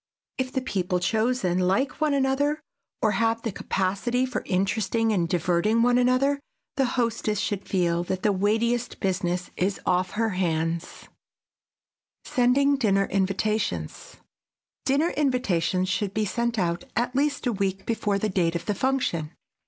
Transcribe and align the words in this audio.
If 0.39 0.51
the 0.51 0.61
people 0.61 0.99
chosen 0.99 1.59
like 1.59 2.01
one 2.01 2.15
another 2.15 2.59
or 3.03 3.11
have 3.11 3.43
the 3.43 3.51
capacity 3.51 4.25
for 4.25 4.41
interesting 4.47 5.11
and 5.13 5.29
diverting 5.29 5.83
one 5.83 5.99
another, 5.99 6.39
the 6.75 6.85
hostess 6.97 7.39
should 7.39 7.67
feel 7.67 8.03
that 8.05 8.23
the 8.23 8.31
weightiest 8.31 8.99
business 8.99 9.51
is 9.55 9.79
off 9.85 10.13
her 10.13 10.29
hands. 10.29 11.07
[Sidenote: 12.25 12.25
SENDING 12.25 12.75
DINNER 12.77 13.05
INVITATIONS] 13.11 14.17
Dinner 14.85 15.11
invitations 15.11 15.87
should 15.87 16.15
be 16.15 16.25
sent 16.25 16.57
out 16.57 16.83
at 16.95 17.15
least 17.15 17.45
a 17.45 17.53
week 17.53 17.85
before 17.85 18.17
the 18.17 18.27
date 18.27 18.55
of 18.55 18.65
the 18.65 18.73
function. 18.73 19.31